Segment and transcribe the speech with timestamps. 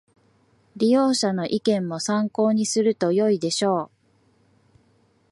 [0.77, 3.91] 利用者の意見も参考にするとよいでしょう